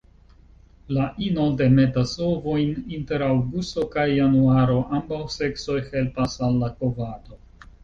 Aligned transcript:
La 0.95 1.09
ino 1.25 1.43
demetas 1.59 2.13
ovojn 2.29 2.71
inter 2.97 3.25
aŭgusto 3.27 3.85
kaj 3.97 4.07
januaro; 4.23 4.81
ambaŭ 5.01 5.23
seksoj 5.37 5.79
helpas 5.93 6.43
al 6.49 6.61
la 6.67 6.75
kovado. 6.83 7.43